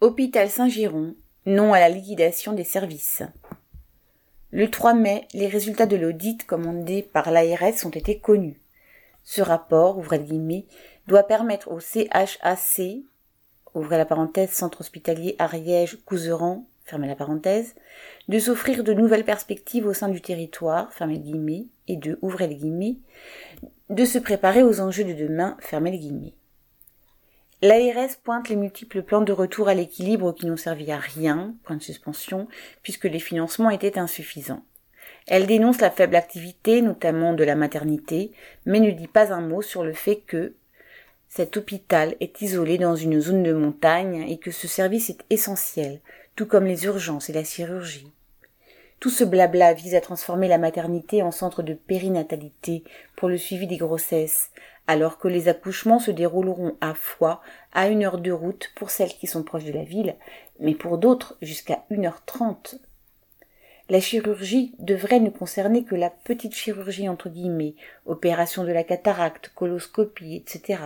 Hôpital 0.00 0.50
Saint-Giron, 0.50 1.14
non 1.46 1.72
à 1.72 1.78
la 1.78 1.88
liquidation 1.88 2.52
des 2.52 2.64
services. 2.64 3.22
Le 4.50 4.68
3 4.68 4.92
mai, 4.92 5.28
les 5.32 5.46
résultats 5.46 5.86
de 5.86 5.96
l'audit 5.96 6.44
commandé 6.44 7.02
par 7.02 7.30
l'ARS 7.30 7.86
ont 7.86 7.90
été 7.90 8.18
connus. 8.18 8.60
Ce 9.22 9.40
rapport, 9.40 9.96
ouvrez 9.96 10.18
le 10.18 10.24
guillemets, 10.24 10.66
doit 11.06 11.22
permettre 11.22 11.70
au 11.70 11.78
CHAC, 11.78 13.04
ouvrez 13.74 13.96
la 13.96 14.04
parenthèse, 14.04 14.50
Centre 14.50 14.80
hospitalier 14.80 15.36
Ariège-Couseran, 15.38 16.66
fermez 16.84 17.06
la 17.06 17.16
parenthèse, 17.16 17.76
de 18.28 18.38
s'offrir 18.40 18.82
de 18.82 18.92
nouvelles 18.92 19.24
perspectives 19.24 19.86
au 19.86 19.94
sein 19.94 20.08
du 20.08 20.20
territoire, 20.20 20.92
fermez 20.92 21.14
le 21.14 21.22
guillemets, 21.22 21.66
et 21.86 21.96
de, 21.96 22.18
ouvrez 22.20 22.48
les 22.48 22.56
guillemets, 22.56 22.96
de 23.90 24.04
se 24.04 24.18
préparer 24.18 24.64
aux 24.64 24.80
enjeux 24.80 25.04
de 25.04 25.14
demain, 25.14 25.56
fermez 25.60 25.92
les 25.92 25.98
guillemets. 25.98 26.34
L'ARS 27.64 28.18
pointe 28.22 28.50
les 28.50 28.56
multiples 28.56 29.02
plans 29.02 29.22
de 29.22 29.32
retour 29.32 29.68
à 29.68 29.74
l'équilibre 29.74 30.34
qui 30.34 30.44
n'ont 30.44 30.58
servi 30.58 30.92
à 30.92 30.98
rien, 30.98 31.54
point 31.64 31.76
de 31.76 31.82
suspension, 31.82 32.46
puisque 32.82 33.06
les 33.06 33.18
financements 33.18 33.70
étaient 33.70 33.98
insuffisants. 33.98 34.62
Elle 35.26 35.46
dénonce 35.46 35.80
la 35.80 35.90
faible 35.90 36.14
activité, 36.14 36.82
notamment 36.82 37.32
de 37.32 37.42
la 37.42 37.54
maternité, 37.54 38.32
mais 38.66 38.80
ne 38.80 38.90
dit 38.90 39.08
pas 39.08 39.32
un 39.32 39.40
mot 39.40 39.62
sur 39.62 39.82
le 39.82 39.94
fait 39.94 40.16
que 40.16 40.52
cet 41.30 41.56
hôpital 41.56 42.16
est 42.20 42.42
isolé 42.42 42.76
dans 42.76 42.96
une 42.96 43.18
zone 43.18 43.42
de 43.42 43.54
montagne 43.54 44.26
et 44.28 44.36
que 44.36 44.50
ce 44.50 44.68
service 44.68 45.08
est 45.08 45.24
essentiel, 45.30 46.02
tout 46.36 46.44
comme 46.44 46.66
les 46.66 46.84
urgences 46.84 47.30
et 47.30 47.32
la 47.32 47.44
chirurgie. 47.44 48.12
Tout 49.00 49.10
ce 49.10 49.24
blabla 49.24 49.72
vise 49.72 49.94
à 49.94 50.02
transformer 50.02 50.48
la 50.48 50.58
maternité 50.58 51.22
en 51.22 51.30
centre 51.30 51.62
de 51.62 51.72
périnatalité 51.72 52.84
pour 53.16 53.30
le 53.30 53.38
suivi 53.38 53.66
des 53.66 53.78
grossesses, 53.78 54.50
alors 54.86 55.18
que 55.18 55.28
les 55.28 55.48
accouchements 55.48 55.98
se 55.98 56.10
dérouleront 56.10 56.76
à 56.80 56.94
Foix, 56.94 57.40
à 57.72 57.88
une 57.88 58.04
heure 58.04 58.18
de 58.18 58.32
route 58.32 58.70
pour 58.76 58.90
celles 58.90 59.14
qui 59.14 59.26
sont 59.26 59.42
proches 59.42 59.64
de 59.64 59.72
la 59.72 59.84
ville, 59.84 60.16
mais 60.60 60.74
pour 60.74 60.98
d'autres 60.98 61.36
jusqu'à 61.42 61.84
une 61.90 62.06
heure 62.06 62.24
trente. 62.24 62.76
La 63.90 64.00
chirurgie 64.00 64.74
devrait 64.78 65.20
ne 65.20 65.30
concerner 65.30 65.84
que 65.84 65.94
la 65.94 66.10
petite 66.10 66.54
chirurgie 66.54 67.08
entre 67.08 67.28
guillemets, 67.28 67.74
opération 68.06 68.64
de 68.64 68.72
la 68.72 68.84
cataracte, 68.84 69.50
coloscopie, 69.54 70.36
etc., 70.36 70.80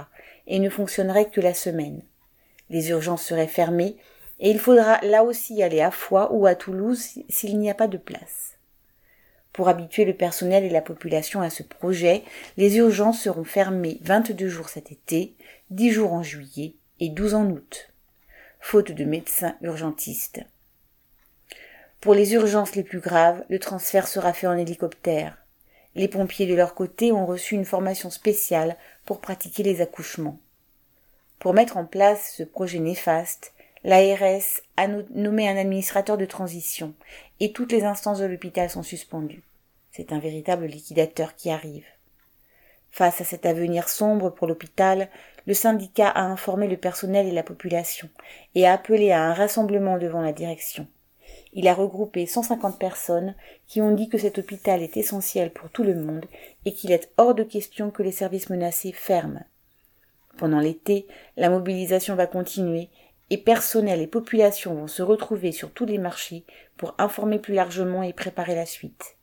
et 0.47 0.59
ne 0.59 0.71
fonctionnerait 0.71 1.29
que 1.29 1.41
la 1.41 1.55
semaine. 1.55 2.03
Les 2.71 2.91
urgences 2.91 3.23
seraient 3.23 3.47
fermées, 3.47 3.97
et 4.41 4.51
il 4.51 4.59
faudra 4.59 5.01
là 5.03 5.25
aussi 5.25 5.63
aller 5.63 5.81
à 5.81 5.91
Foix 5.91 6.33
ou 6.33 6.47
à 6.47 6.55
Toulouse 6.55 7.21
s'il 7.29 7.59
n'y 7.59 7.71
a 7.71 7.75
pas 7.75 7.89
de 7.89 7.99
place. 7.99 8.58
Pour 9.59 9.69
habituer 9.69 10.05
le 10.05 10.15
personnel 10.15 10.63
et 10.63 10.71
la 10.71 10.81
population 10.81 11.43
à 11.43 11.51
ce 11.51 11.65
projet, 11.65 12.23
les 12.57 12.77
urgences 12.77 13.21
seront 13.21 13.43
fermées 13.43 13.99
22 14.03 14.49
jours 14.49 14.69
cet 14.69 14.93
été, 14.93 15.35
10 15.71 15.91
jours 15.91 16.13
en 16.13 16.23
juillet 16.23 16.77
et 17.01 17.09
12 17.09 17.35
en 17.35 17.51
août. 17.51 17.93
Faute 18.61 18.93
de 18.93 19.03
médecins 19.03 19.57
urgentistes. 19.61 20.45
Pour 22.01 22.15
les 22.15 22.35
urgences 22.35 22.77
les 22.77 22.85
plus 22.85 23.01
graves, 23.01 23.45
le 23.49 23.59
transfert 23.59 24.07
sera 24.07 24.33
fait 24.33 24.47
en 24.47 24.57
hélicoptère. 24.57 25.37
Les 25.97 26.07
pompiers 26.07 26.47
de 26.47 26.55
leur 26.55 26.77
côté 26.77 27.11
ont 27.11 27.27
reçu 27.27 27.57
une 27.57 27.65
formation 27.65 28.11
spéciale 28.11 28.77
pour 29.07 29.21
pratiquer 29.21 29.65
les 29.65 29.81
accouchements. 29.81 30.39
Pour 31.41 31.53
mettre 31.53 31.79
en 31.79 31.85
place 31.85 32.33
ce 32.37 32.45
projet 32.45 32.79
néfaste, 32.79 33.53
L'ARS 33.83 34.61
a 34.77 34.87
nommé 34.87 35.49
un 35.49 35.57
administrateur 35.57 36.17
de 36.17 36.27
transition 36.27 36.95
et 37.41 37.53
toutes 37.53 37.73
les 37.73 37.85
instances 37.85 38.19
de 38.19 38.27
l'hôpital 38.27 38.71
sont 38.71 38.83
suspendues. 38.83 39.43
C'est 39.99 40.13
un 40.13 40.21
véritable 40.21 40.67
liquidateur 40.67 41.35
qui 41.35 41.51
arrive. 41.51 41.85
Face 42.93 43.21
à 43.21 43.25
cet 43.25 43.47
avenir 43.47 43.89
sombre 43.89 44.31
pour 44.31 44.47
l'hôpital, 44.47 45.09
le 45.45 45.55
syndicat 45.55 46.09
a 46.09 46.23
informé 46.23 46.69
le 46.69 46.77
personnel 46.77 47.27
et 47.27 47.33
la 47.33 47.43
population 47.43 48.09
et 48.55 48.65
a 48.65 48.75
appelé 48.75 49.11
à 49.11 49.25
un 49.25 49.35
rassemblement 49.35 49.99
devant 49.99 50.21
la 50.23 50.33
direction. 50.33 50.87
Il 51.53 51.67
a 51.67 51.75
regroupé 51.75 52.27
150 52.27 52.79
personnes 52.79 53.35
qui 53.67 53.81
ont 53.81 53.91
dit 53.91 54.09
que 54.09 54.19
cet 54.19 54.39
hôpital 54.39 54.85
est 54.85 54.97
essentiel 54.97 55.53
pour 55.53 55.69
tout 55.69 55.83
le 55.83 55.97
monde 55.97 56.27
et 56.65 56.73
qu'il 56.73 56.93
est 56.93 57.11
hors 57.17 57.35
de 57.35 57.43
question 57.43 57.91
que 57.91 58.05
les 58.05 58.13
services 58.13 58.51
menacés 58.51 58.93
ferment. 58.93 59.47
Pendant 60.37 60.61
l'été, 60.61 61.09
la 61.37 61.51
mobilisation 61.51 62.15
va 62.15 62.29
continuer 62.29 62.89
et 63.31 63.39
personnel 63.39 64.01
et 64.01 64.07
population 64.07 64.77
vont 64.77 64.87
se 64.87 65.03
retrouver 65.03 65.51
sur 65.51 65.73
tous 65.73 65.87
les 65.87 65.99
marchés 65.99 66.45
pour 66.77 66.95
informer 66.99 67.41
plus 67.41 67.55
largement 67.55 68.05
et 68.05 68.13
préparer 68.13 68.55
la 68.55 68.65
suite. 68.65 69.18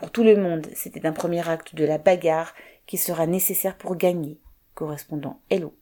Pour 0.00 0.10
tout 0.10 0.24
le 0.24 0.34
monde, 0.34 0.66
c'était 0.74 1.06
un 1.06 1.12
premier 1.12 1.46
acte 1.46 1.74
de 1.74 1.84
la 1.84 1.98
bagarre 1.98 2.54
qui 2.86 2.96
sera 2.96 3.26
nécessaire 3.26 3.76
pour 3.76 3.96
gagner. 3.96 4.40
Correspondant 4.74 5.42
Hello. 5.50 5.74